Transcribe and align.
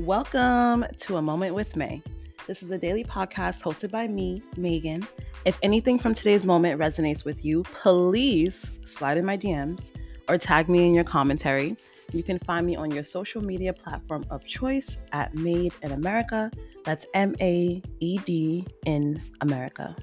Welcome 0.00 0.86
to 0.96 1.16
A 1.18 1.22
Moment 1.22 1.54
with 1.54 1.76
Mae. 1.76 2.02
This 2.46 2.62
is 2.62 2.70
a 2.70 2.78
daily 2.78 3.04
podcast 3.04 3.60
hosted 3.60 3.90
by 3.90 4.08
me, 4.08 4.42
Maegan. 4.56 5.06
If 5.44 5.58
anything 5.62 5.98
from 5.98 6.14
today's 6.14 6.42
moment 6.42 6.80
resonates 6.80 7.26
with 7.26 7.44
you, 7.44 7.64
please 7.64 8.70
slide 8.82 9.18
in 9.18 9.26
my 9.26 9.36
DMs 9.36 9.92
or 10.26 10.38
tag 10.38 10.70
me 10.70 10.86
in 10.86 10.94
your 10.94 11.04
commentary. 11.04 11.76
You 12.12 12.22
can 12.22 12.38
find 12.38 12.66
me 12.66 12.76
on 12.76 12.90
your 12.90 13.02
social 13.02 13.42
media 13.42 13.74
platform 13.74 14.24
of 14.30 14.46
choice 14.46 14.96
at 15.12 15.34
Maed 15.34 15.74
in 15.82 15.92
America. 15.92 16.50
That's 16.86 17.04
M 17.12 17.36
A 17.42 17.82
E 18.00 18.18
D 18.24 18.66
in 18.86 19.20
America. 19.42 19.94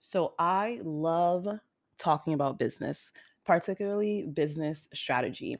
So, 0.00 0.34
I 0.38 0.80
love 0.84 1.48
talking 1.96 2.34
about 2.34 2.58
business, 2.58 3.10
particularly 3.44 4.26
business 4.26 4.88
strategy. 4.94 5.58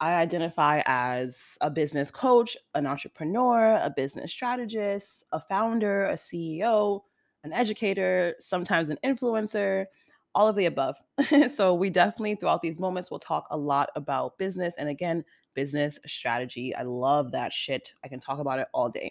I 0.00 0.14
identify 0.14 0.82
as 0.84 1.38
a 1.60 1.70
business 1.70 2.10
coach, 2.10 2.56
an 2.74 2.86
entrepreneur, 2.86 3.80
a 3.82 3.90
business 3.94 4.30
strategist, 4.30 5.24
a 5.32 5.40
founder, 5.40 6.06
a 6.06 6.14
CEO, 6.14 7.00
an 7.44 7.52
educator, 7.52 8.34
sometimes 8.38 8.90
an 8.90 8.98
influencer, 9.04 9.86
all 10.34 10.48
of 10.48 10.56
the 10.56 10.66
above. 10.66 10.96
so, 11.54 11.74
we 11.74 11.88
definitely, 11.88 12.34
throughout 12.34 12.60
these 12.60 12.78
moments, 12.78 13.10
will 13.10 13.18
talk 13.18 13.46
a 13.50 13.56
lot 13.56 13.88
about 13.96 14.36
business 14.36 14.74
and 14.76 14.88
again, 14.90 15.24
business 15.54 15.98
strategy. 16.06 16.74
I 16.74 16.82
love 16.82 17.32
that 17.32 17.52
shit. 17.52 17.94
I 18.04 18.08
can 18.08 18.20
talk 18.20 18.38
about 18.38 18.58
it 18.58 18.68
all 18.74 18.90
day. 18.90 19.10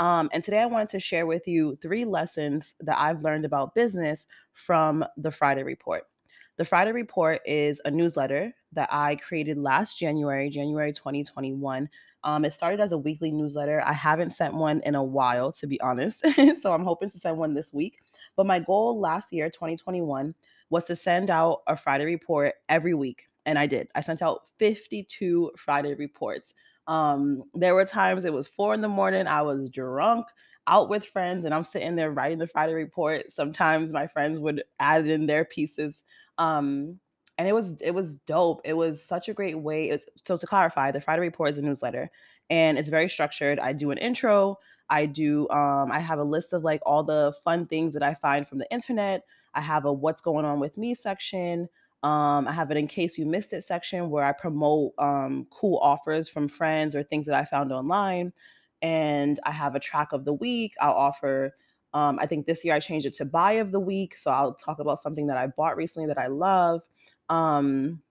Um, 0.00 0.28
and 0.32 0.42
today 0.42 0.60
I 0.60 0.66
wanted 0.66 0.88
to 0.90 1.00
share 1.00 1.26
with 1.26 1.46
you 1.46 1.78
three 1.80 2.04
lessons 2.04 2.74
that 2.80 2.98
I've 2.98 3.22
learned 3.22 3.44
about 3.44 3.76
business 3.76 4.26
from 4.52 5.04
the 5.16 5.30
Friday 5.30 5.62
Report. 5.62 6.02
The 6.56 6.64
Friday 6.64 6.92
Report 6.92 7.40
is 7.44 7.80
a 7.84 7.90
newsletter 7.90 8.54
that 8.74 8.88
I 8.92 9.16
created 9.16 9.58
last 9.58 9.98
January, 9.98 10.48
January 10.50 10.92
2021. 10.92 11.88
Um, 12.22 12.44
it 12.44 12.52
started 12.52 12.78
as 12.78 12.92
a 12.92 12.98
weekly 12.98 13.32
newsletter. 13.32 13.82
I 13.84 13.92
haven't 13.92 14.30
sent 14.30 14.54
one 14.54 14.80
in 14.84 14.94
a 14.94 15.02
while, 15.02 15.50
to 15.50 15.66
be 15.66 15.80
honest. 15.80 16.24
so 16.60 16.72
I'm 16.72 16.84
hoping 16.84 17.10
to 17.10 17.18
send 17.18 17.38
one 17.38 17.54
this 17.54 17.72
week. 17.72 17.98
But 18.36 18.46
my 18.46 18.60
goal 18.60 19.00
last 19.00 19.32
year, 19.32 19.50
2021, 19.50 20.32
was 20.70 20.84
to 20.84 20.94
send 20.94 21.28
out 21.28 21.62
a 21.66 21.76
Friday 21.76 22.04
report 22.04 22.54
every 22.68 22.94
week. 22.94 23.28
And 23.46 23.58
I 23.58 23.66
did. 23.66 23.88
I 23.96 24.00
sent 24.00 24.22
out 24.22 24.42
52 24.60 25.50
Friday 25.56 25.94
reports. 25.94 26.54
Um, 26.86 27.42
there 27.54 27.74
were 27.74 27.84
times 27.84 28.24
it 28.24 28.32
was 28.32 28.46
four 28.46 28.74
in 28.74 28.80
the 28.80 28.88
morning. 28.88 29.26
I 29.26 29.42
was 29.42 29.68
drunk 29.70 30.26
out 30.66 30.88
with 30.88 31.06
friends 31.06 31.44
and 31.44 31.54
I'm 31.54 31.64
sitting 31.64 31.96
there 31.96 32.10
writing 32.10 32.38
the 32.38 32.46
Friday 32.46 32.74
report. 32.74 33.32
Sometimes 33.32 33.92
my 33.92 34.06
friends 34.06 34.38
would 34.40 34.64
add 34.80 35.06
in 35.06 35.26
their 35.26 35.44
pieces. 35.44 36.02
Um, 36.38 36.98
and 37.36 37.48
it 37.48 37.52
was 37.52 37.80
it 37.80 37.90
was 37.92 38.14
dope. 38.14 38.60
It 38.64 38.74
was 38.74 39.02
such 39.02 39.28
a 39.28 39.34
great 39.34 39.58
way. 39.58 39.98
So 40.26 40.36
to 40.36 40.46
clarify, 40.46 40.90
the 40.92 41.00
Friday 41.00 41.22
report 41.22 41.50
is 41.50 41.58
a 41.58 41.62
newsletter 41.62 42.10
and 42.50 42.78
it's 42.78 42.88
very 42.88 43.08
structured. 43.08 43.58
I 43.58 43.72
do 43.72 43.90
an 43.90 43.98
intro. 43.98 44.58
I 44.90 45.06
do 45.06 45.48
um, 45.50 45.90
I 45.90 45.98
have 45.98 46.18
a 46.18 46.24
list 46.24 46.52
of 46.52 46.62
like 46.62 46.80
all 46.86 47.02
the 47.02 47.34
fun 47.42 47.66
things 47.66 47.94
that 47.94 48.02
I 48.02 48.14
find 48.14 48.46
from 48.46 48.58
the 48.58 48.70
internet. 48.70 49.24
I 49.54 49.60
have 49.60 49.84
a 49.84 49.92
what's 49.92 50.22
going 50.22 50.44
on 50.44 50.60
with 50.60 50.76
me 50.78 50.94
section. 50.94 51.68
Um, 52.02 52.46
I 52.46 52.52
have 52.52 52.70
an 52.70 52.76
in 52.76 52.86
case 52.86 53.16
you 53.16 53.24
missed 53.24 53.54
it 53.54 53.64
section 53.64 54.10
where 54.10 54.24
I 54.24 54.32
promote 54.32 54.92
um, 54.98 55.46
cool 55.50 55.78
offers 55.78 56.28
from 56.28 56.48
friends 56.48 56.94
or 56.94 57.02
things 57.02 57.26
that 57.26 57.34
I 57.34 57.44
found 57.46 57.72
online. 57.72 58.32
And 58.84 59.40
I 59.42 59.50
have 59.50 59.74
a 59.74 59.80
track 59.80 60.12
of 60.12 60.24
the 60.24 60.34
week. 60.34 60.74
I'll 60.80 60.92
offer 60.92 61.54
um, 61.94 62.18
I 62.20 62.26
think 62.26 62.46
this 62.46 62.64
year 62.64 62.74
I 62.74 62.80
changed 62.80 63.06
it 63.06 63.14
to 63.14 63.24
buy 63.24 63.52
of 63.52 63.70
the 63.70 63.80
week. 63.80 64.18
So 64.18 64.30
I'll 64.32 64.52
talk 64.52 64.80
about 64.80 65.00
something 65.00 65.28
that 65.28 65.36
I 65.36 65.46
bought 65.46 65.76
recently 65.76 66.08
that 66.08 66.18
I 66.18 66.26
love. 66.26 66.82
Um, 67.28 68.02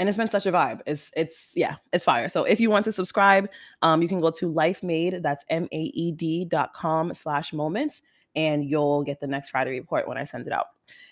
and 0.00 0.08
it's 0.08 0.18
been 0.18 0.28
such 0.28 0.46
a 0.46 0.52
vibe. 0.52 0.80
It's 0.86 1.10
it's 1.16 1.52
yeah, 1.54 1.76
it's 1.92 2.04
fire. 2.04 2.28
So 2.28 2.44
if 2.44 2.60
you 2.60 2.70
want 2.70 2.84
to 2.84 2.92
subscribe, 2.92 3.48
um, 3.82 4.02
you 4.02 4.08
can 4.08 4.20
go 4.20 4.30
to 4.32 4.48
Life 4.48 4.82
Maed. 4.82 5.22
that's 5.22 5.44
M-A-E-D 5.48 6.46
dot 6.46 6.72
com 6.74 7.14
slash 7.14 7.52
moments, 7.52 8.02
and 8.36 8.64
you'll 8.64 9.02
get 9.02 9.20
the 9.20 9.26
next 9.26 9.50
Friday 9.50 9.78
report 9.78 10.06
when 10.06 10.18
I 10.18 10.24
send 10.24 10.46
it 10.46 10.52
out. 10.52 10.66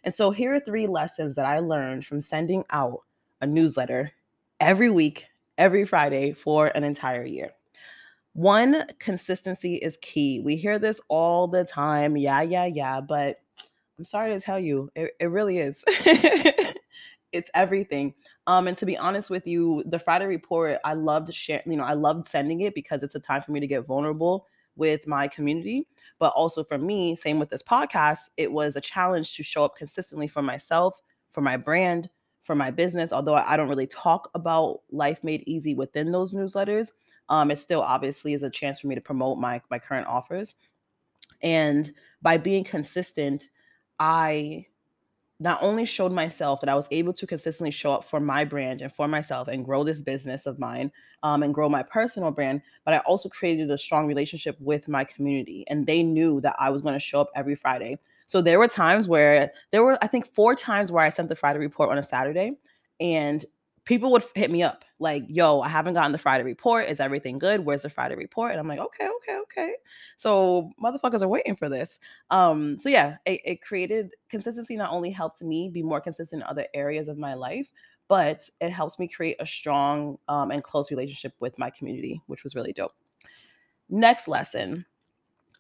And 0.05 0.15
so 0.15 0.31
here 0.31 0.55
are 0.55 0.61
three 0.61 0.87
lessons 0.87 1.35
that 1.35 1.47
I 1.47 1.59
learned 1.59 2.07
from 2.07 2.21
sending 2.21 2.65
out 2.71 3.01
a 3.41 3.47
newsletter 3.47 4.13
every 4.61 4.91
week, 4.91 5.27
every 5.59 5.85
Friday 5.85 6.33
for 6.33 6.69
an 6.69 6.85
entire 6.85 7.25
year. 7.25 7.51
One, 8.37 8.85
consistency 8.99 9.77
is 9.77 9.97
key. 10.03 10.41
We 10.41 10.57
hear 10.57 10.79
this 10.79 11.01
all 11.09 11.49
the 11.49 11.65
time. 11.65 12.19
Yeah, 12.19 12.43
yeah, 12.43 12.67
yeah. 12.67 13.01
But 13.01 13.39
I'm 13.99 14.05
sorry 14.05 14.31
to 14.35 14.41
tell 14.41 14.61
you, 14.61 14.91
it, 14.95 15.13
it 15.19 15.29
really 15.29 15.57
is. 15.57 15.83
it's 17.33 17.51
everything. 17.55 18.13
Um, 18.47 18.69
and 18.69 18.77
to 18.77 18.85
be 18.85 18.99
honest 18.99 19.31
with 19.31 19.47
you, 19.47 19.83
the 19.87 19.99
Friday 19.99 20.27
report, 20.27 20.81
I 20.85 20.93
loved 20.93 21.33
sharing, 21.33 21.63
you 21.65 21.79
know, 21.79 21.85
I 21.85 21.95
loved 21.95 22.27
sending 22.27 22.61
it 22.61 22.75
because 22.75 23.03
it's 23.03 23.15
a 23.15 23.21
time 23.21 23.41
for 23.41 23.53
me 23.53 23.61
to 23.61 23.67
get 23.67 23.87
vulnerable 23.87 24.47
with 24.77 25.07
my 25.07 25.29
community. 25.29 25.89
But 26.19 26.35
also 26.35 26.63
for 26.63 26.77
me, 26.77 27.17
same 27.17 27.39
with 27.39 27.49
this 27.49 27.63
podcast, 27.63 28.29
it 28.37 28.53
was 28.53 28.77
a 28.77 28.83
challenge 28.83 29.35
to 29.37 29.43
show 29.43 29.65
up 29.65 29.77
consistently 29.77 30.29
for 30.29 30.43
myself, 30.43 31.01
for 31.31 31.41
my 31.41 31.57
brand, 31.57 32.11
for 32.43 32.55
my 32.55 32.71
business. 32.71 33.15
Although 33.15 33.37
I 33.37 33.57
don't 33.57 33.71
really 33.71 33.87
talk 33.87 34.31
about 34.35 34.81
life 34.91 35.25
maed 35.25 35.43
easy 35.47 35.75
within 35.75 36.13
those 36.13 36.35
newsletters, 36.35 36.91
um, 37.29 37.51
it 37.51 37.59
still 37.59 37.83
obviously 37.83 38.35
is 38.35 38.43
a 38.43 38.51
chance 38.51 38.81
for 38.81 38.87
me 38.87 38.95
to 38.95 39.01
promote 39.01 39.39
my 39.39 39.61
my 39.71 39.79
current 39.79 40.07
offers. 40.07 40.55
And 41.43 41.91
by 42.23 42.39
being 42.39 42.65
consistent, 42.65 43.51
I 43.99 44.67
not 45.39 45.63
only 45.63 45.85
showed 45.85 46.13
myself 46.13 46.61
that 46.61 46.71
I 46.71 46.75
was 46.75 46.89
able 46.91 47.13
to 47.13 47.27
consistently 47.27 47.71
show 47.71 47.93
up 47.93 48.05
for 48.05 48.21
my 48.21 48.45
brand 48.45 48.81
and 48.81 48.93
for 48.93 49.07
myself 49.07 49.49
and 49.49 49.65
grow 49.65 49.85
this 49.85 50.01
business 50.01 50.47
of 50.47 50.59
mine 50.59 50.91
um, 51.23 51.43
and 51.43 51.53
grow 51.53 51.69
my 51.69 51.83
personal 51.83 52.31
brand, 52.31 52.63
but 52.85 52.95
I 52.95 52.99
also 53.01 53.29
created 53.29 53.71
a 53.71 53.77
strong 53.77 54.07
relationship 54.07 54.57
with 54.61 54.89
my 54.89 55.05
community. 55.05 55.65
And 55.69 55.87
they 55.87 56.03
knew 56.03 56.41
that 56.41 56.57
I 56.59 56.71
was 56.71 56.81
going 56.81 56.95
to 56.95 57.01
show 57.01 57.21
up 57.21 57.29
every 57.35 57.55
Friday. 57.55 57.99
So 58.27 58.41
there 58.41 58.59
were 58.59 58.67
times 58.67 59.09
where 59.09 59.53
there 59.73 59.85
were, 59.85 59.99
I 60.01 60.07
think, 60.07 60.33
four 60.35 60.55
times 60.55 60.91
where 60.91 61.05
I 61.05 61.11
sent 61.11 61.29
the 61.29 61.37
Friday 61.37 61.59
report 61.59 61.91
on 61.91 61.99
a 61.99 62.03
Saturday. 62.03 62.57
And 62.99 63.45
people 63.87 64.11
would 64.13 64.25
hit 64.35 64.51
me 64.51 64.63
up 64.63 64.85
like, 64.99 65.25
yo, 65.29 65.61
I 65.61 65.69
haven't 65.69 65.95
gotten 65.95 66.13
the 66.13 66.19
Friday 66.19 66.45
report. 66.45 66.89
Is 66.89 67.01
everything 67.01 67.39
good? 67.39 67.61
Where's 67.61 67.83
the 67.83 67.89
Friday 67.89 68.17
report? 68.17 68.51
And 68.51 68.61
I'm 68.61 68.69
like, 68.69 68.81
okay, 68.81 69.09
okay, 69.17 69.39
okay. 69.43 69.75
So 70.17 70.71
motherfuckers 70.83 71.23
are 71.23 71.29
waiting 71.29 71.57
for 71.57 71.69
this. 71.69 71.99
Um, 72.31 72.79
so 72.81 72.89
yeah, 72.89 73.17
it, 73.25 73.41
it 73.45 73.63
created 73.63 74.11
consistency 74.29 74.77
not 74.77 74.93
only 74.93 75.11
helped 75.11 75.41
me 75.41 75.71
be 75.73 75.83
more 75.83 76.01
consistent 76.01 76.43
in 76.43 76.49
other 76.49 76.67
areas 76.75 77.09
of 77.09 77.17
my 77.17 77.35
life, 77.35 77.71
but 78.09 78.49
it 78.61 78.71
helped 78.71 78.99
me 78.99 79.09
create 79.09 79.37
a 79.41 79.47
strong 79.47 80.19
um, 80.29 80.51
and 80.51 80.63
close 80.63 80.91
relationship 80.91 81.35
with 81.41 81.59
my 81.59 81.71
community, 81.71 82.21
which 82.27 82.43
was 82.43 82.55
really 82.55 82.73
dope. 82.73 82.95
Next 83.89 84.29
lesson. 84.29 84.85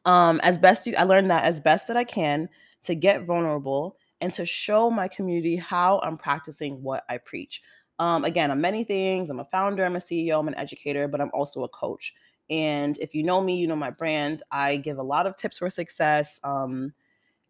Um, 0.04 0.40
as 0.42 0.58
best 0.58 0.86
you 0.86 0.94
I 0.96 1.02
learned 1.02 1.30
that 1.30 1.44
as 1.44 1.60
best 1.60 1.88
that 1.88 1.96
I 1.96 2.04
can 2.04 2.48
to 2.84 2.94
get 2.94 3.24
vulnerable 3.24 3.96
and 4.20 4.32
to 4.32 4.46
show 4.46 4.90
my 4.90 5.08
community 5.08 5.56
how 5.56 6.00
I'm 6.02 6.16
practicing 6.16 6.82
what 6.82 7.04
I 7.08 7.18
preach. 7.18 7.62
Um, 7.98 8.24
again, 8.24 8.50
I'm 8.50 8.60
many 8.60 8.84
things. 8.84 9.30
I'm 9.30 9.40
a 9.40 9.44
founder, 9.44 9.84
I'm 9.84 9.96
a 9.96 10.00
CEO, 10.00 10.38
I'm 10.38 10.48
an 10.48 10.56
educator, 10.56 11.08
but 11.08 11.20
I'm 11.20 11.30
also 11.32 11.64
a 11.64 11.68
coach. 11.68 12.14
And 12.50 12.98
if 12.98 13.14
you 13.14 13.22
know 13.22 13.40
me, 13.40 13.56
you 13.56 13.66
know 13.66 13.76
my 13.76 13.90
brand. 13.90 14.42
I 14.50 14.76
give 14.76 14.98
a 14.98 15.02
lot 15.02 15.26
of 15.26 15.36
tips 15.36 15.58
for 15.58 15.70
success. 15.70 16.38
Um, 16.44 16.92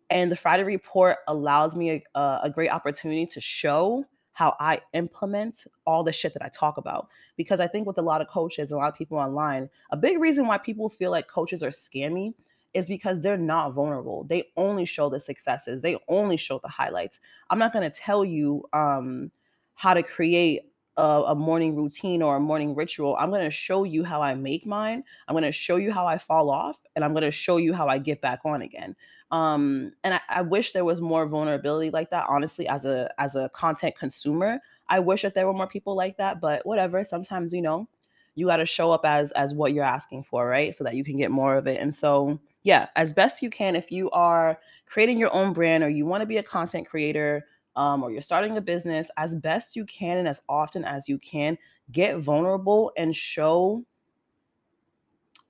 and 0.09 0.31
the 0.31 0.37
Friday 0.37 0.63
report 0.63 1.19
allows 1.29 1.75
me 1.75 2.05
a, 2.15 2.21
a 2.43 2.51
great 2.53 2.71
opportunity 2.71 3.27
to 3.27 3.41
show 3.41 4.05
how 4.33 4.55
I 4.61 4.81
implement 4.93 5.65
all 5.87 6.05
the 6.05 6.13
shit 6.13 6.35
that 6.35 6.45
I 6.45 6.49
talk 6.49 6.77
about. 6.77 7.09
Because 7.37 7.59
I 7.59 7.67
think 7.67 7.87
with 7.87 7.99
a 7.99 8.03
lot 8.03 8.21
of 8.21 8.29
coaches, 8.29 8.71
a 8.71 8.77
lot 8.77 8.89
of 8.89 8.95
people 8.95 9.19
online, 9.19 9.69
a 9.91 9.97
big 9.97 10.21
reason 10.21 10.47
why 10.47 10.59
people 10.59 10.89
feel 10.89 11.11
like 11.11 11.27
coaches 11.27 11.63
are 11.63 11.71
scammy 11.71 12.35
is 12.75 12.87
because 12.87 13.21
they're 13.21 13.39
not 13.39 13.73
vulnerable. 13.73 14.25
They 14.25 14.53
only 14.59 14.85
show 14.85 15.09
the 15.09 15.19
successes, 15.19 15.81
they 15.81 15.97
only 16.09 16.37
show 16.37 16.61
the 16.63 16.69
highlights. 16.69 17.19
I'm 17.49 17.59
not 17.59 17.73
going 17.73 17.91
to 17.91 17.99
tell 17.99 18.25
you, 18.25 18.65
um, 18.75 19.31
how 19.77 19.95
to 19.95 20.03
create 20.03 20.63
a, 20.97 21.25
a, 21.29 21.35
morning 21.35 21.77
routine 21.77 22.23
or 22.23 22.37
a 22.37 22.41
morning 22.41 22.75
ritual. 22.75 23.17
I'm 23.19 23.31
going 23.31 23.45
to 23.45 23.51
show 23.51 23.85
you 23.85 24.03
how 24.03 24.23
I 24.23 24.35
make 24.35 24.67
mine. 24.67 25.05
I'm 25.29 25.35
going 25.35 25.45
to 25.45 25.53
show 25.53 25.77
you 25.77 25.93
how 25.93 26.07
I 26.07 26.19
fall 26.19 26.51
off, 26.51 26.79
and 26.97 27.05
I'm 27.05 27.13
going 27.13 27.23
to 27.23 27.31
show 27.31 27.59
you 27.59 27.75
how 27.75 27.87
I 27.87 27.99
get 27.99 28.21
back 28.21 28.41
on 28.45 28.63
again. 28.63 28.97
Um, 29.31 29.93
and 30.05 30.15
I, 30.15 30.21
I 30.29 30.43
wish 30.43 30.73
there 30.73 30.85
was 30.85 31.01
more 31.01 31.27
vulnerability 31.27 31.91
like 31.91 32.11
that. 32.11 32.27
Honestly, 32.29 32.67
as 32.67 32.87
a 32.87 33.13
as 33.19 33.37
a 33.37 33.51
content 33.51 33.97
consumer, 33.99 34.61
I 34.89 35.01
wish 35.01 35.23
that 35.23 35.35
there 35.35 35.47
were 35.47 35.53
more 35.53 35.67
people 35.67 35.95
like 35.95 36.17
that. 36.17 36.41
But 36.41 36.65
whatever. 36.65 37.05
Sometimes 37.05 37.53
you 37.53 37.61
know, 37.61 37.89
you 38.35 38.47
got 38.47 38.59
to 38.59 38.67
show 38.67 38.91
up 38.93 39.05
as 39.05 39.33
as 39.33 39.53
what 39.53 39.75
you're 39.75 39.85
asking 39.85 40.23
for, 40.25 40.47
right? 40.47 40.75
So 40.75 40.85
that 40.85 40.95
you 40.95 41.05
can 41.05 41.19
get 41.19 41.31
more 41.31 41.57
of 41.57 41.67
it. 41.67 41.81
And 41.81 41.95
so 41.95 42.39
yeah, 42.63 42.89
as 42.97 43.13
best 43.13 43.43
you 43.43 43.51
can, 43.51 43.77
if 43.77 43.93
you 43.93 44.11
are 44.11 44.59
creating 44.87 45.19
your 45.19 45.33
own 45.35 45.53
brand 45.53 45.85
or 45.85 45.89
you 45.89 46.07
want 46.07 46.23
to 46.23 46.27
be 46.27 46.39
a 46.39 46.43
content 46.43 46.89
creator 46.89 47.47
um, 47.77 48.03
or 48.03 48.11
you're 48.11 48.23
starting 48.23 48.57
a 48.57 48.61
business, 48.61 49.11
as 49.17 49.37
best 49.37 49.77
you 49.77 49.85
can 49.85 50.19
and 50.19 50.27
as 50.27 50.41
often 50.49 50.85
as 50.85 51.09
you 51.09 51.19
can, 51.19 51.57
get 51.93 52.19
vulnerable 52.19 52.93
and 52.97 53.15
show 53.15 53.85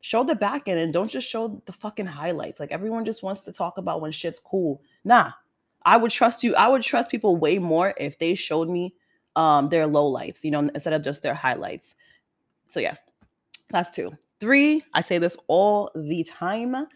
show 0.00 0.22
the 0.22 0.36
back 0.36 0.68
end 0.68 0.78
and 0.78 0.92
don't 0.92 1.10
just 1.10 1.28
show 1.28 1.60
the 1.66 1.72
fucking 1.72 2.06
highlights. 2.06 2.60
Like 2.60 2.70
everyone 2.70 3.04
just 3.04 3.24
wants 3.24 3.40
to 3.40 3.52
talk 3.52 3.78
about 3.78 4.00
when 4.00 4.12
shit's 4.12 4.38
cool. 4.38 4.80
Nah, 5.04 5.32
I 5.82 5.96
would 5.96 6.12
trust 6.12 6.44
you. 6.44 6.54
I 6.54 6.68
would 6.68 6.82
trust 6.82 7.10
people 7.10 7.36
way 7.36 7.58
more 7.58 7.92
if 7.96 8.16
they 8.18 8.36
showed 8.36 8.68
me 8.68 8.94
um, 9.34 9.66
their 9.66 9.86
lowlights, 9.86 10.44
you 10.44 10.52
know, 10.52 10.60
instead 10.74 10.92
of 10.92 11.02
just 11.02 11.22
their 11.22 11.34
highlights. 11.34 11.96
So 12.68 12.78
yeah, 12.78 12.94
that's 13.70 13.90
two. 13.90 14.12
Three, 14.38 14.84
I 14.94 15.02
say 15.02 15.18
this 15.18 15.36
all 15.48 15.90
the 15.94 16.22
time. 16.24 16.86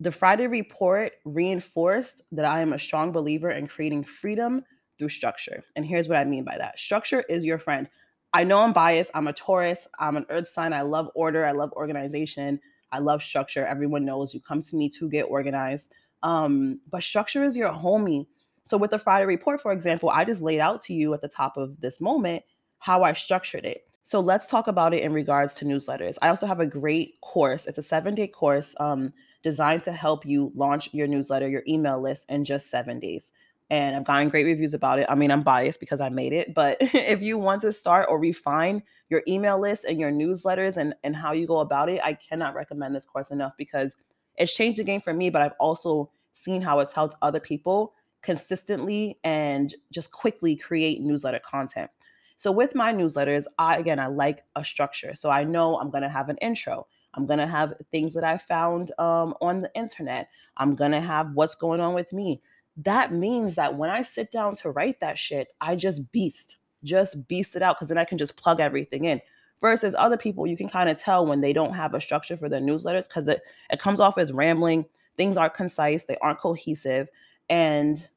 The 0.00 0.10
Friday 0.10 0.46
report 0.46 1.12
reinforced 1.26 2.22
that 2.32 2.46
I 2.46 2.62
am 2.62 2.72
a 2.72 2.78
strong 2.78 3.12
believer 3.12 3.50
in 3.50 3.66
creating 3.66 4.04
freedom 4.04 4.64
through 4.98 5.10
structure. 5.10 5.62
And 5.76 5.84
here's 5.84 6.08
what 6.08 6.16
I 6.16 6.24
mean 6.24 6.42
by 6.42 6.56
that 6.56 6.80
structure 6.80 7.22
is 7.28 7.44
your 7.44 7.58
friend. 7.58 7.86
I 8.32 8.44
know 8.44 8.60
I'm 8.60 8.72
biased. 8.72 9.10
I'm 9.14 9.28
a 9.28 9.32
Taurus. 9.34 9.86
I'm 9.98 10.16
an 10.16 10.24
earth 10.30 10.48
sign. 10.48 10.72
I 10.72 10.82
love 10.82 11.10
order. 11.14 11.44
I 11.44 11.52
love 11.52 11.72
organization. 11.72 12.58
I 12.92 12.98
love 12.98 13.22
structure. 13.22 13.66
Everyone 13.66 14.06
knows 14.06 14.32
you 14.32 14.40
come 14.40 14.62
to 14.62 14.76
me 14.76 14.88
to 14.88 15.08
get 15.08 15.24
organized. 15.24 15.92
Um, 16.22 16.80
but 16.90 17.02
structure 17.02 17.42
is 17.42 17.56
your 17.56 17.70
homie. 17.70 18.26
So 18.64 18.78
with 18.78 18.92
the 18.92 18.98
Friday 18.98 19.26
report, 19.26 19.60
for 19.60 19.72
example, 19.72 20.08
I 20.08 20.24
just 20.24 20.40
laid 20.40 20.60
out 20.60 20.80
to 20.82 20.94
you 20.94 21.12
at 21.12 21.20
the 21.20 21.28
top 21.28 21.58
of 21.58 21.78
this 21.80 22.00
moment 22.00 22.42
how 22.78 23.02
I 23.02 23.12
structured 23.12 23.66
it. 23.66 23.86
So 24.02 24.20
let's 24.20 24.46
talk 24.46 24.66
about 24.66 24.94
it 24.94 25.02
in 25.02 25.12
regards 25.12 25.54
to 25.56 25.66
newsletters. 25.66 26.16
I 26.22 26.28
also 26.28 26.46
have 26.46 26.60
a 26.60 26.66
great 26.66 27.20
course. 27.20 27.66
It's 27.66 27.78
a 27.78 27.82
seven 27.82 28.14
day 28.14 28.28
course 28.28 28.74
um, 28.80 29.12
designed 29.42 29.84
to 29.84 29.92
help 29.92 30.26
you 30.26 30.50
launch 30.54 30.92
your 30.92 31.06
newsletter, 31.06 31.48
your 31.48 31.62
email 31.66 32.00
list 32.00 32.26
in 32.28 32.44
just 32.44 32.70
seven 32.70 32.98
days. 32.98 33.32
And 33.70 33.94
I've 33.94 34.04
gotten 34.04 34.28
great 34.28 34.46
reviews 34.46 34.74
about 34.74 34.98
it. 34.98 35.06
I 35.08 35.14
mean, 35.14 35.30
I'm 35.30 35.42
biased 35.42 35.78
because 35.78 36.00
I 36.00 36.08
made 36.08 36.32
it, 36.32 36.54
but 36.54 36.76
if 36.80 37.22
you 37.22 37.38
want 37.38 37.62
to 37.62 37.72
start 37.72 38.06
or 38.08 38.18
refine 38.18 38.82
your 39.08 39.22
email 39.28 39.60
list 39.60 39.84
and 39.84 40.00
your 40.00 40.10
newsletters 40.10 40.76
and, 40.76 40.94
and 41.04 41.14
how 41.14 41.32
you 41.32 41.46
go 41.46 41.60
about 41.60 41.88
it, 41.88 42.00
I 42.02 42.14
cannot 42.14 42.54
recommend 42.54 42.94
this 42.94 43.06
course 43.06 43.30
enough 43.30 43.52
because 43.56 43.96
it's 44.36 44.54
changed 44.54 44.78
the 44.78 44.84
game 44.84 45.00
for 45.00 45.12
me, 45.12 45.30
but 45.30 45.42
I've 45.42 45.54
also 45.60 46.10
seen 46.34 46.62
how 46.62 46.80
it's 46.80 46.92
helped 46.92 47.14
other 47.22 47.40
people 47.40 47.94
consistently 48.22 49.18
and 49.24 49.74
just 49.92 50.12
quickly 50.12 50.56
create 50.56 51.00
newsletter 51.00 51.40
content. 51.40 51.90
So 52.36 52.50
with 52.50 52.74
my 52.74 52.92
newsletters, 52.92 53.44
I 53.58 53.76
again 53.76 53.98
I 53.98 54.06
like 54.06 54.44
a 54.56 54.64
structure. 54.64 55.14
So 55.14 55.28
I 55.30 55.44
know 55.44 55.78
I'm 55.78 55.90
gonna 55.90 56.08
have 56.08 56.28
an 56.30 56.38
intro. 56.38 56.86
I'm 57.14 57.26
gonna 57.26 57.46
have 57.46 57.74
things 57.90 58.14
that 58.14 58.24
I 58.24 58.38
found 58.38 58.92
um, 58.98 59.34
on 59.40 59.62
the 59.62 59.74
internet. 59.74 60.28
I'm 60.56 60.74
gonna 60.74 61.00
have 61.00 61.32
what's 61.34 61.54
going 61.54 61.80
on 61.80 61.94
with 61.94 62.12
me. 62.12 62.42
That 62.76 63.12
means 63.12 63.54
that 63.56 63.76
when 63.76 63.90
I 63.90 64.02
sit 64.02 64.30
down 64.30 64.54
to 64.56 64.70
write 64.70 65.00
that 65.00 65.18
shit, 65.18 65.48
I 65.60 65.76
just 65.76 66.10
beast, 66.12 66.56
just 66.84 67.26
beast 67.28 67.56
it 67.56 67.62
out 67.62 67.76
because 67.76 67.88
then 67.88 67.98
I 67.98 68.04
can 68.04 68.18
just 68.18 68.36
plug 68.36 68.60
everything 68.60 69.06
in. 69.06 69.20
Versus 69.60 69.94
other 69.98 70.16
people, 70.16 70.46
you 70.46 70.56
can 70.56 70.70
kind 70.70 70.88
of 70.88 70.98
tell 70.98 71.26
when 71.26 71.42
they 71.42 71.52
don't 71.52 71.74
have 71.74 71.92
a 71.92 72.00
structure 72.00 72.36
for 72.36 72.48
their 72.48 72.62
newsletters 72.62 73.06
because 73.06 73.28
it, 73.28 73.42
it 73.70 73.78
comes 73.78 74.00
off 74.00 74.16
as 74.16 74.32
rambling. 74.32 74.86
Things 75.18 75.36
aren't 75.36 75.52
concise, 75.52 76.06
they 76.06 76.16
aren't 76.22 76.40
cohesive. 76.40 77.08
And 77.50 78.08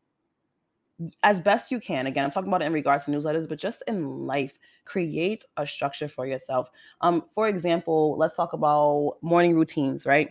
as 1.24 1.42
best 1.42 1.72
you 1.72 1.80
can, 1.80 2.08
again, 2.08 2.24
I'm 2.24 2.32
talking 2.32 2.50
about 2.50 2.62
it 2.62 2.66
in 2.66 2.74
regards 2.74 3.06
to 3.06 3.12
newsletters, 3.12 3.48
but 3.48 3.58
just 3.58 3.84
in 3.88 4.04
life, 4.04 4.54
create 4.86 5.46
a 5.58 5.66
structure 5.66 6.08
for 6.08 6.26
yourself. 6.26 6.70
Um, 7.02 7.26
for 7.34 7.48
example, 7.48 8.18
let's 8.18 8.36
talk 8.36 8.54
about 8.54 9.18
morning 9.22 9.56
routines, 9.56 10.06
right? 10.06 10.30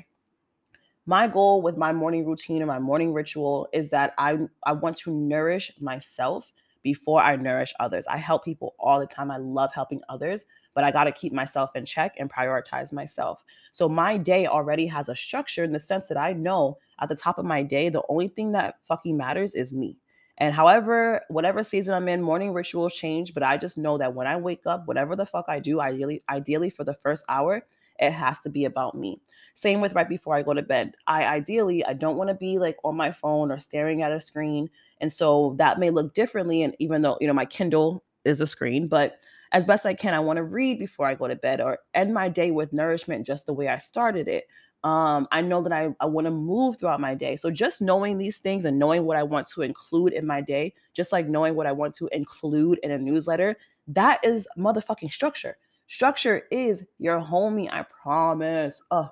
My 1.07 1.27
goal 1.27 1.63
with 1.63 1.77
my 1.77 1.93
morning 1.93 2.25
routine 2.25 2.63
or 2.63 2.67
my 2.67 2.79
morning 2.79 3.13
ritual 3.13 3.69
is 3.73 3.91
that 3.91 4.15
I, 4.19 4.39
I 4.65 4.73
want 4.73 4.97
to 4.99 5.11
nourish 5.11 5.73
myself 5.81 6.53
before 6.83 7.21
I 7.21 7.37
nourish 7.37 7.73
others. 7.81 8.07
I 8.07 8.17
help 8.19 8.45
people 8.45 8.75
all 8.79 9.01
the 9.01 9.07
time. 9.07 9.31
I 9.31 9.37
love 9.37 9.73
helping 9.73 10.01
others, 10.09 10.47
but 10.75 10.85
I 10.85 10.91
got 10.91 11.05
to 11.05 11.13
keep 11.13 11.33
myself 11.33 11.71
in 11.75 11.85
check 11.85 12.15
and 12.19 12.31
prioritize 12.31 12.93
myself. 12.93 13.43
So 13.73 13.89
my 13.89 14.17
day 14.17 14.47
already 14.47 14.87
has 14.87 15.09
a 15.09 15.17
structure 15.17 15.65
in 15.65 15.73
the 15.73 15.81
sense 15.81 16.09
that 16.09 16.17
I 16.17 16.33
know 16.33 16.79
at 17.01 17.09
the 17.09 17.17
top 17.17 17.39
of 17.39 17.45
my 17.45 17.63
day, 17.63 17.89
the 17.89 18.03
only 18.09 18.29
thing 18.29 18.53
that 18.53 18.77
fucking 18.87 19.17
matters 19.17 19.55
is 19.55 19.75
me. 19.75 19.99
And 20.43 20.53
however, 20.53 21.21
whatever 21.29 21.63
season 21.63 21.95
I'm 21.95 22.09
in, 22.09 22.21
morning 22.21 22.53
rituals 22.53 22.97
change, 22.97 23.33
but 23.33 23.45
I 23.45 23.57
just 23.57 23.79
know 23.79 23.97
that 23.99 24.17
when 24.17 24.27
I 24.27 24.35
wake 24.35 24.67
up, 24.67 24.89
whatever 24.89 25.15
the 25.15 25.25
fuck 25.25 25.45
I 25.47 25.61
do, 25.61 25.81
ideally, 25.81 26.25
ideally 26.29 26.69
for 26.69 26.83
the 26.83 26.95
first 26.95 27.25
hour, 27.29 27.65
it 28.01 28.11
has 28.11 28.41
to 28.41 28.51
be 28.51 28.65
about 28.65 28.97
me. 28.97 29.21
Same 29.55 29.81
with 29.81 29.95
right 29.95 30.09
before 30.09 30.35
I 30.35 30.43
go 30.43 30.53
to 30.53 30.63
bed. 30.63 30.97
I 31.07 31.27
ideally 31.27 31.85
I 31.85 31.93
don't 31.93 32.17
want 32.17 32.27
to 32.31 32.35
be 32.35 32.59
like 32.59 32.77
on 32.83 32.97
my 32.97 33.13
phone 33.13 33.53
or 33.53 33.61
staring 33.61 34.03
at 34.03 34.11
a 34.11 34.21
screen. 34.21 34.69
And 35.01 35.13
so 35.13 35.55
that 35.59 35.79
may 35.79 35.91
look 35.91 36.13
differently. 36.13 36.65
And 36.65 36.75
even 36.81 37.03
though, 37.03 37.19
you 37.21 37.29
know, 37.29 37.33
my 37.33 37.47
Kindle 37.47 38.03
is 38.25 38.41
a 38.41 38.47
screen, 38.49 38.89
but 38.89 39.21
as 39.53 39.65
best 39.65 39.87
I 39.87 39.95
can, 39.95 40.13
I 40.13 40.19
want 40.19 40.39
to 40.39 40.43
read 40.43 40.81
before 40.81 41.07
I 41.07 41.15
go 41.15 41.29
to 41.29 41.37
bed 41.37 41.61
or 41.61 41.79
end 41.95 42.13
my 42.13 42.29
day 42.29 42.51
with 42.51 42.73
nourishment 42.73 43.29
just 43.29 43.47
the 43.47 43.55
way 43.55 43.69
I 43.69 43.79
started 43.79 44.27
it. 44.27 44.49
Um, 44.85 45.29
I 45.31 45.41
know 45.43 45.63
that 45.63 45.73
I, 45.73 45.95
I 46.01 46.07
want 46.07 46.27
to 46.27 46.31
move 46.33 46.77
throughout 46.77 47.01
my 47.01 47.15
day. 47.15 47.37
So 47.37 47.51
just 47.51 47.81
knowing 47.81 48.19
these 48.19 48.39
things 48.39 48.65
and 48.65 48.79
knowing 48.79 49.05
what 49.05 49.17
I 49.17 49.23
want 49.23 49.47
to 49.49 49.63
include 49.63 50.13
in 50.13 50.27
my 50.27 50.41
day, 50.41 50.75
just 50.93 51.13
like 51.13 51.29
knowing 51.29 51.55
what 51.55 51.67
I 51.67 51.73
want 51.73 51.95
to 51.97 52.09
include 52.09 52.81
in 52.83 52.91
a 52.91 52.99
newsletter, 52.99 53.57
that 53.89 54.25
is 54.25 54.47
motherfucking 54.59 55.13
structure. 55.13 55.57
Structure 55.87 56.43
is 56.51 56.85
your 56.99 57.21
homie, 57.21 57.73
I 57.73 57.85
promise. 57.85 58.83
Oh, 58.91 59.11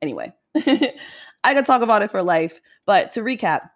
anyway, 0.00 0.32
I 0.56 1.54
could 1.54 1.66
talk 1.66 1.82
about 1.82 2.02
it 2.02 2.10
for 2.10 2.22
life. 2.22 2.60
But 2.84 3.12
to 3.12 3.20
recap, 3.20 3.70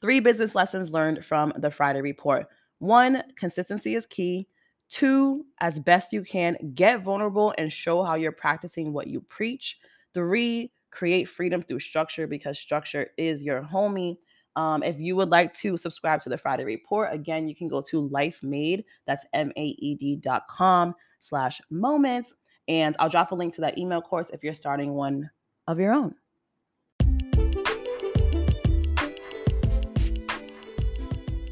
three 0.00 0.20
business 0.20 0.54
lessons 0.54 0.90
learned 0.90 1.24
from 1.24 1.52
the 1.58 1.70
Friday 1.70 2.00
report. 2.00 2.46
One, 2.78 3.22
consistency 3.36 3.94
is 3.94 4.06
key. 4.06 4.48
Two, 4.88 5.46
as 5.60 5.80
best 5.80 6.12
you 6.12 6.22
can, 6.22 6.56
get 6.74 7.02
vulnerable 7.02 7.54
and 7.56 7.72
show 7.72 8.02
how 8.02 8.14
you're 8.14 8.30
practicing 8.30 8.92
what 8.92 9.06
you 9.06 9.20
preach. 9.22 9.78
Three, 10.14 10.72
create 10.90 11.28
freedom 11.28 11.62
through 11.62 11.80
structure 11.80 12.26
because 12.26 12.58
structure 12.58 13.10
is 13.16 13.42
your 13.42 13.62
homie. 13.62 14.18
Um, 14.56 14.82
if 14.82 14.98
you 14.98 15.16
would 15.16 15.30
like 15.30 15.52
to 15.54 15.76
subscribe 15.76 16.20
to 16.22 16.28
the 16.28 16.36
Friday 16.36 16.64
Report, 16.64 17.12
again, 17.12 17.48
you 17.48 17.56
can 17.56 17.68
go 17.68 17.80
to 17.82 18.08
Life 18.08 18.42
Maed. 18.42 18.84
That's 19.06 19.24
M-A-E-D 19.32 20.16
dot 20.16 20.46
com 20.48 20.94
slash 21.20 21.60
moments. 21.70 22.34
And 22.68 22.94
I'll 22.98 23.08
drop 23.08 23.32
a 23.32 23.34
link 23.34 23.54
to 23.54 23.62
that 23.62 23.78
email 23.78 24.02
course 24.02 24.28
if 24.30 24.44
you're 24.44 24.52
starting 24.52 24.92
one 24.92 25.30
of 25.66 25.78
your 25.78 25.92
own. 25.92 26.14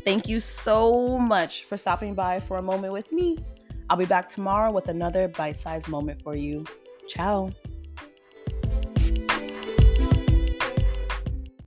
Thank 0.04 0.28
you 0.28 0.40
so 0.40 1.18
much 1.18 1.64
for 1.64 1.76
stopping 1.76 2.14
by 2.14 2.40
for 2.40 2.58
a 2.58 2.62
moment 2.62 2.92
with 2.92 3.12
me. 3.12 3.38
I'll 3.88 3.96
be 3.96 4.06
back 4.06 4.28
tomorrow 4.28 4.70
with 4.70 4.88
another 4.88 5.28
bite 5.28 5.56
sized 5.56 5.88
moment 5.88 6.22
for 6.22 6.34
you. 6.34 6.64
Ciao. 7.08 7.50